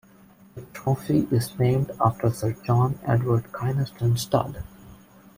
[0.55, 4.63] The trophy is named after Sir John Edward Kynaston Studd.